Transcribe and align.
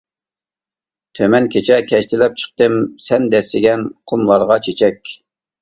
تۈمەن 1.19 1.49
كېچە 1.55 1.77
كەشتىلەپ 1.91 2.39
چىقتىم، 2.45 2.79
سەن 3.09 3.29
دەسسىگەن 3.35 3.87
قۇملارغا 4.15 4.59
چېچەك. 4.69 5.17